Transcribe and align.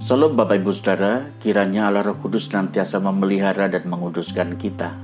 Salam 0.00 0.32
Bapak 0.32 0.64
Ibu 0.64 0.72
Saudara, 0.72 1.28
kiranya 1.44 1.84
Allah 1.84 2.00
Roh 2.00 2.16
Kudus 2.16 2.48
nantiasa 2.56 3.04
memelihara 3.04 3.68
dan 3.68 3.84
menguduskan 3.84 4.56
kita. 4.56 4.96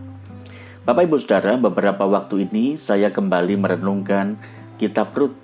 Bapak 0.89 1.05
Ibu 1.05 1.21
Saudara, 1.21 1.61
beberapa 1.61 2.09
waktu 2.09 2.49
ini 2.49 2.81
saya 2.81 3.13
kembali 3.13 3.61
merenungkan 3.61 4.41
kitab 4.81 5.13
Rut 5.13 5.37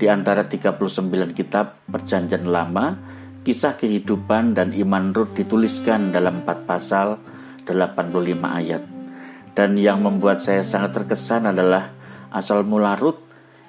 di 0.00 0.08
antara 0.08 0.48
39 0.48 1.36
kitab 1.36 1.84
Perjanjian 1.84 2.48
Lama, 2.48 2.96
kisah 3.44 3.76
kehidupan 3.76 4.56
dan 4.56 4.72
iman 4.72 5.12
Rut 5.12 5.36
dituliskan 5.36 6.08
dalam 6.08 6.40
4 6.40 6.64
pasal 6.64 7.20
85 7.68 8.08
ayat. 8.40 8.88
Dan 9.52 9.76
yang 9.76 10.00
membuat 10.00 10.40
saya 10.40 10.64
sangat 10.64 10.96
terkesan 10.96 11.52
adalah 11.52 11.92
asal 12.32 12.64
mula 12.64 12.96
Rut 12.96 13.20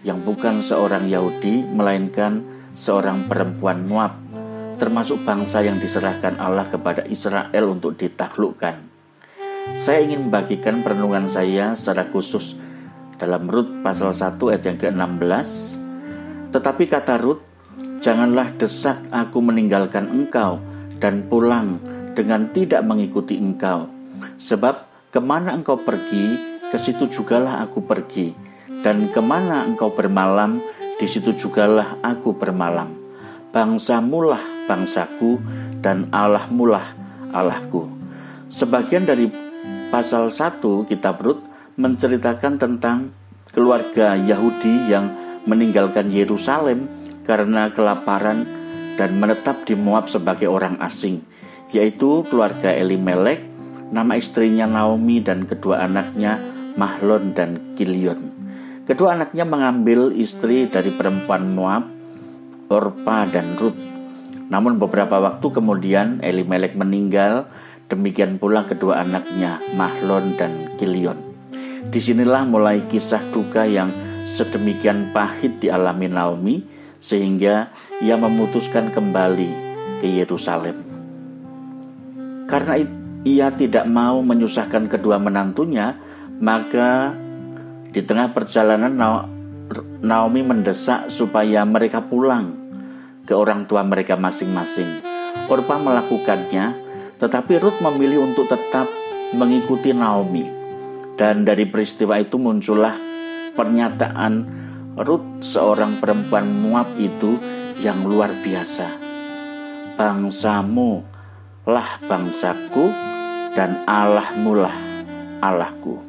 yang 0.08 0.24
bukan 0.24 0.64
seorang 0.64 1.12
Yahudi 1.12 1.60
melainkan 1.76 2.40
seorang 2.72 3.28
perempuan 3.28 3.84
Moab 3.84 4.25
termasuk 4.76 5.24
bangsa 5.24 5.64
yang 5.64 5.80
diserahkan 5.80 6.40
Allah 6.40 6.68
kepada 6.70 7.04
Israel 7.08 7.72
untuk 7.72 7.96
ditaklukkan. 7.96 8.96
Saya 9.74 10.06
ingin 10.06 10.30
membagikan 10.30 10.86
perenungan 10.86 11.26
saya 11.26 11.74
secara 11.74 12.06
khusus 12.14 12.56
dalam 13.18 13.50
Rut 13.50 13.82
pasal 13.82 14.14
1 14.14 14.38
ayat 14.52 14.64
yang 14.64 14.78
ke-16. 14.78 15.50
Tetapi 16.54 16.84
kata 16.86 17.18
Rut, 17.18 17.42
janganlah 18.00 18.54
desak 18.56 19.02
aku 19.10 19.42
meninggalkan 19.42 20.08
engkau 20.14 20.62
dan 21.02 21.26
pulang 21.26 21.82
dengan 22.16 22.54
tidak 22.54 22.86
mengikuti 22.86 23.36
engkau. 23.42 23.90
Sebab 24.38 25.10
ke 25.12 25.20
mana 25.20 25.52
engkau 25.52 25.82
pergi, 25.82 26.38
ke 26.72 26.78
situ 26.78 27.10
jugalah 27.12 27.66
aku 27.66 27.84
pergi. 27.84 28.32
Dan 28.86 29.10
ke 29.10 29.20
mana 29.20 29.66
engkau 29.66 29.92
bermalam, 29.98 30.62
di 30.96 31.08
situ 31.10 31.34
jugalah 31.34 32.00
aku 32.06 32.38
bermalam. 32.38 32.94
Bangsamulah 33.50 34.55
bangsaku 34.66 35.40
dan 35.80 36.10
Allah 36.10 36.46
mulah 36.50 36.86
Allahku. 37.32 37.90
Sebagian 38.50 39.06
dari 39.06 39.30
pasal 39.90 40.30
1 40.30 40.62
kitab 40.90 41.22
Rut 41.22 41.42
menceritakan 41.76 42.56
tentang 42.58 43.12
keluarga 43.52 44.16
Yahudi 44.16 44.92
yang 44.92 45.12
meninggalkan 45.46 46.10
Yerusalem 46.10 46.90
karena 47.24 47.70
kelaparan 47.74 48.46
dan 48.96 49.20
menetap 49.20 49.68
di 49.68 49.76
Moab 49.76 50.08
sebagai 50.08 50.48
orang 50.48 50.80
asing, 50.80 51.22
yaitu 51.72 52.24
keluarga 52.32 52.72
Elimelek, 52.72 53.44
nama 53.92 54.16
istrinya 54.16 54.66
Naomi 54.66 55.20
dan 55.20 55.44
kedua 55.44 55.84
anaknya 55.84 56.40
Mahlon 56.80 57.36
dan 57.36 57.76
Kilion. 57.76 58.32
Kedua 58.86 59.18
anaknya 59.18 59.44
mengambil 59.44 60.14
istri 60.14 60.70
dari 60.70 60.94
perempuan 60.94 61.52
Moab, 61.58 61.84
Orpa 62.70 63.26
dan 63.28 63.58
Ruth 63.58 63.95
namun 64.46 64.78
beberapa 64.78 65.18
waktu 65.18 65.48
kemudian 65.50 66.22
Elimelek 66.22 66.78
meninggal, 66.78 67.50
demikian 67.90 68.38
pula 68.38 68.66
kedua 68.70 69.02
anaknya 69.02 69.58
Mahlon 69.74 70.38
dan 70.38 70.78
Kilion. 70.78 71.18
Di 71.90 71.98
sinilah 71.98 72.46
mulai 72.46 72.86
kisah 72.86 73.22
duka 73.34 73.66
yang 73.66 73.90
sedemikian 74.26 75.14
pahit 75.14 75.62
dialami 75.62 76.10
Naomi 76.10 76.56
sehingga 76.98 77.70
ia 78.02 78.18
memutuskan 78.18 78.90
kembali 78.90 79.50
ke 80.02 80.08
Yerusalem. 80.10 80.78
Karena 82.46 82.82
ia 83.26 83.50
tidak 83.54 83.86
mau 83.90 84.22
menyusahkan 84.22 84.86
kedua 84.86 85.18
menantunya, 85.18 85.98
maka 86.38 87.14
di 87.90 88.02
tengah 88.02 88.34
perjalanan 88.34 88.94
Naomi 90.06 90.42
mendesak 90.46 91.10
supaya 91.10 91.66
mereka 91.66 92.06
pulang 92.06 92.65
ke 93.26 93.34
orang 93.34 93.66
tua 93.66 93.82
mereka 93.82 94.16
masing-masing. 94.16 95.02
Orpa 95.50 95.82
melakukannya, 95.82 96.78
tetapi 97.18 97.58
Ruth 97.60 97.82
memilih 97.82 98.24
untuk 98.24 98.48
tetap 98.48 98.88
mengikuti 99.34 99.92
Naomi. 99.92 100.48
Dan 101.18 101.44
dari 101.44 101.66
peristiwa 101.66 102.22
itu 102.22 102.38
muncullah 102.38 102.96
pernyataan 103.58 104.34
Ruth 104.96 105.44
seorang 105.44 106.00
perempuan 106.00 106.48
Moab 106.48 106.96
itu 106.96 107.36
yang 107.84 108.08
luar 108.08 108.32
biasa. 108.32 108.88
Bangsamu 109.96 111.04
lah 111.66 112.00
bangsaku 112.06 112.86
dan 113.58 113.84
Allahmu 113.88 114.54
lah 114.56 114.78
Allahku. 115.44 116.00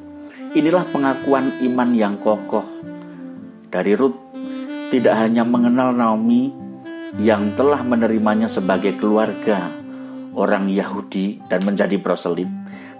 Inilah 0.54 0.86
pengakuan 0.90 1.58
iman 1.62 1.90
yang 1.94 2.14
kokoh 2.18 2.66
dari 3.70 3.92
Ruth 3.92 4.16
tidak 4.88 5.18
hanya 5.18 5.42
mengenal 5.42 5.92
Naomi 5.92 6.65
yang 7.16 7.56
telah 7.56 7.80
menerimanya 7.80 8.44
sebagai 8.44 8.96
keluarga 9.00 9.72
orang 10.36 10.68
Yahudi 10.68 11.40
dan 11.48 11.64
menjadi 11.64 11.96
proselit, 11.96 12.48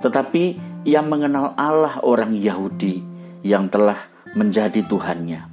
tetapi 0.01 0.57
ia 0.89 1.05
mengenal 1.05 1.53
Allah 1.61 2.01
orang 2.01 2.33
Yahudi 2.33 3.05
yang 3.45 3.69
telah 3.69 4.01
menjadi 4.33 4.81
Tuhannya. 4.89 5.45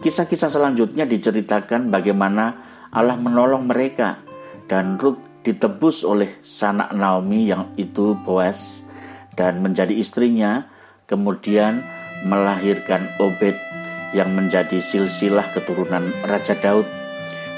Kisah-kisah 0.00 0.48
selanjutnya 0.48 1.04
diceritakan 1.04 1.92
bagaimana 1.92 2.56
Allah 2.88 3.20
menolong 3.20 3.68
mereka 3.68 4.16
dan 4.64 4.96
Ruth 4.96 5.20
ditebus 5.44 6.04
oleh 6.08 6.40
sanak 6.40 6.96
Naomi 6.96 7.52
yang 7.52 7.72
itu 7.76 8.16
Boaz 8.24 8.80
dan 9.36 9.60
menjadi 9.60 9.92
istrinya, 9.92 10.68
kemudian 11.04 11.84
melahirkan 12.24 13.08
Obed 13.20 13.56
yang 14.16 14.32
menjadi 14.32 14.80
silsilah 14.80 15.52
keturunan 15.52 16.12
Raja 16.24 16.56
Daud 16.56 16.99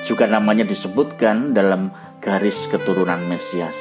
juga 0.03 0.27
namanya 0.27 0.67
disebutkan 0.67 1.55
dalam 1.55 1.95
garis 2.19 2.67
keturunan 2.67 3.23
Mesias. 3.31 3.79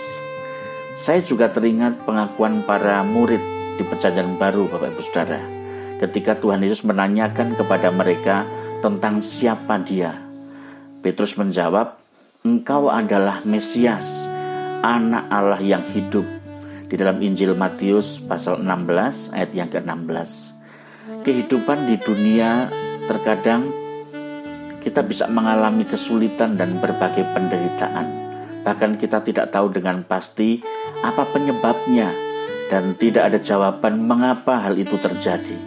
Saya 0.93 1.23
juga 1.25 1.49
teringat 1.49 2.05
pengakuan 2.05 2.61
para 2.61 3.01
murid 3.01 3.41
di 3.79 3.83
perjanjian 3.85 4.37
baru 4.37 4.69
Bapak 4.69 4.93
Ibu 4.93 5.01
Saudara. 5.01 5.41
Ketika 5.97 6.37
Tuhan 6.37 6.61
Yesus 6.61 6.85
menanyakan 6.85 7.57
kepada 7.57 7.89
mereka 7.93 8.45
tentang 8.81 9.21
siapa 9.21 9.81
dia. 9.81 10.17
Petrus 11.01 11.37
menjawab, 11.37 11.97
engkau 12.45 12.89
adalah 12.89 13.41
Mesias, 13.45 14.25
anak 14.85 15.25
Allah 15.29 15.61
yang 15.61 15.85
hidup. 15.93 16.25
Di 16.85 16.99
dalam 16.99 17.23
Injil 17.23 17.55
Matius 17.55 18.19
pasal 18.21 18.59
16 18.61 19.33
ayat 19.33 19.51
yang 19.55 19.69
ke-16. 19.71 20.31
Kehidupan 21.23 21.87
di 21.87 21.95
dunia 22.01 22.67
terkadang 23.07 23.80
kita 24.81 25.05
bisa 25.05 25.29
mengalami 25.29 25.85
kesulitan 25.85 26.57
dan 26.57 26.81
berbagai 26.81 27.21
penderitaan. 27.31 28.07
Bahkan 28.65 28.97
kita 28.97 29.21
tidak 29.21 29.53
tahu 29.53 29.69
dengan 29.69 30.01
pasti 30.01 30.57
apa 31.05 31.29
penyebabnya 31.29 32.09
dan 32.67 32.97
tidak 32.97 33.29
ada 33.29 33.39
jawaban 33.39 34.01
mengapa 34.01 34.65
hal 34.65 34.77
itu 34.81 34.97
terjadi. 34.97 35.57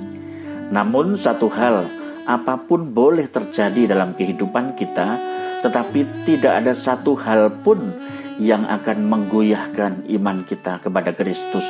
Namun 0.74 1.14
satu 1.14 1.46
hal, 1.54 1.86
apa 2.26 2.58
pun 2.58 2.90
boleh 2.90 3.30
terjadi 3.30 3.94
dalam 3.94 4.18
kehidupan 4.18 4.74
kita, 4.74 5.18
tetapi 5.62 6.26
tidak 6.26 6.64
ada 6.64 6.72
satu 6.74 7.14
hal 7.14 7.62
pun 7.62 7.94
yang 8.42 8.66
akan 8.66 9.06
menggoyahkan 9.06 10.10
iman 10.10 10.42
kita 10.42 10.82
kepada 10.82 11.14
Kristus. 11.14 11.66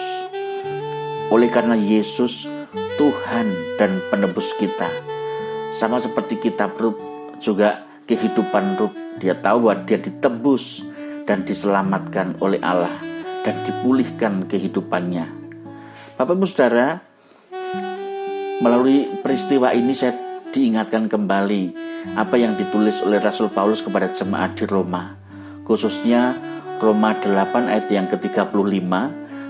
Oleh 1.28 1.52
karena 1.52 1.76
Yesus 1.76 2.48
Tuhan 2.96 3.76
dan 3.76 4.00
penebus 4.08 4.54
kita, 4.56 4.88
sama 5.74 5.98
seperti 5.98 6.38
kitab 6.38 6.78
Rut 6.78 7.13
juga 7.44 7.84
kehidupan 8.08 8.80
Ruth. 8.80 8.96
Dia 9.20 9.36
tahu 9.36 9.68
bahwa 9.68 9.84
dia 9.84 10.00
ditebus 10.00 10.82
dan 11.28 11.44
diselamatkan 11.44 12.40
oleh 12.40 12.58
Allah 12.64 12.92
dan 13.44 13.60
dipulihkan 13.62 14.48
kehidupannya. 14.48 15.28
Bapak 16.16 16.34
Ibu 16.34 16.46
Saudara, 16.48 16.98
melalui 18.64 19.20
peristiwa 19.20 19.70
ini 19.76 19.92
saya 19.92 20.16
diingatkan 20.50 21.10
kembali 21.10 21.62
apa 22.16 22.36
yang 22.40 22.56
ditulis 22.56 23.04
oleh 23.04 23.20
Rasul 23.20 23.52
Paulus 23.52 23.84
kepada 23.84 24.08
jemaat 24.10 24.56
di 24.56 24.64
Roma. 24.64 25.16
Khususnya 25.64 26.36
Roma 26.80 27.16
8 27.16 27.70
ayat 27.70 27.88
yang 27.88 28.06
ke-35 28.10 28.90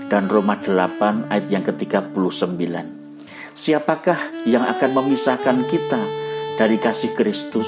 dan 0.07 0.23
Roma 0.29 0.55
8 0.61 1.31
ayat 1.31 1.47
yang 1.51 1.63
ke-39. 1.65 2.63
Siapakah 3.55 4.19
yang 4.47 4.67
akan 4.67 4.89
memisahkan 4.91 5.63
kita 5.67 6.24
dari 6.55 6.79
kasih 6.79 7.11
Kristus, 7.15 7.67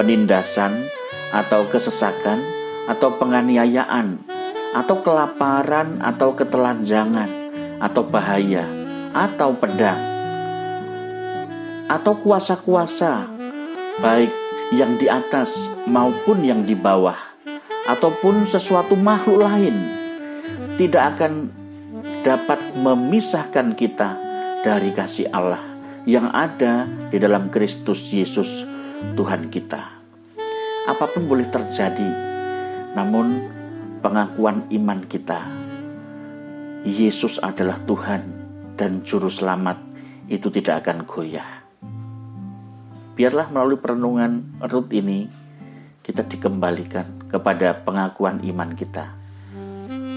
penindasan 0.00 0.88
atau 1.30 1.68
kesesakan 1.68 2.40
atau 2.88 3.14
penganiayaan 3.20 4.18
atau 4.74 5.04
kelaparan 5.04 6.00
atau 6.00 6.34
ketelanjangan 6.34 7.28
atau 7.78 8.02
bahaya 8.06 8.66
atau 9.12 9.54
pedang 9.54 10.00
atau 11.90 12.14
kuasa-kuasa 12.22 13.26
baik 13.98 14.30
yang 14.70 14.94
di 14.94 15.10
atas 15.10 15.66
maupun 15.90 16.46
yang 16.46 16.62
di 16.62 16.78
bawah 16.78 17.18
ataupun 17.90 18.46
sesuatu 18.46 18.94
makhluk 18.94 19.42
lain 19.42 19.74
tidak 20.78 21.18
akan 21.18 21.50
dapat 22.22 22.62
memisahkan 22.78 23.74
kita 23.74 24.14
dari 24.62 24.94
kasih 24.94 25.26
Allah 25.34 25.69
yang 26.10 26.26
ada 26.34 26.90
di 27.06 27.22
dalam 27.22 27.54
Kristus 27.54 28.10
Yesus 28.10 28.66
Tuhan 29.14 29.46
kita. 29.46 30.02
Apa 30.90 31.06
pun 31.06 31.30
boleh 31.30 31.46
terjadi, 31.46 32.26
Namun 32.90 33.46
pengakuan 34.02 34.66
iman 34.74 35.06
kita, 35.06 35.46
Yesus 36.82 37.38
adalah 37.38 37.78
Tuhan 37.86 38.22
dan 38.74 39.06
Juru 39.06 39.30
Selamat 39.30 39.78
itu 40.26 40.50
tidak 40.50 40.82
akan 40.82 41.06
goyah. 41.06 41.62
Biarlah 43.14 43.46
melalui 43.54 43.78
perenungan 43.78 44.58
Rut 44.66 44.90
ini 44.90 45.30
kita 46.02 46.26
dikembalikan 46.26 47.30
kepada 47.30 47.86
pengakuan 47.86 48.42
iman 48.42 48.74
kita. 48.74 49.14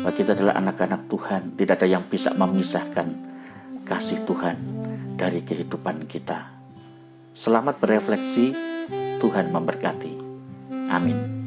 Bahwa 0.02 0.10
kita 0.18 0.34
adalah 0.34 0.58
anak-anak 0.58 1.06
Tuhan, 1.06 1.54
tidak 1.54 1.78
ada 1.78 1.86
yang 1.86 2.10
bisa 2.10 2.34
memisahkan 2.34 3.14
kasih 3.86 4.26
Tuhan 4.26 4.83
dari 5.14 5.46
kehidupan 5.46 6.10
kita. 6.10 6.50
Selamat 7.34 7.82
berefleksi, 7.82 8.54
Tuhan 9.22 9.50
memberkati. 9.50 10.14
Amin. 10.90 11.43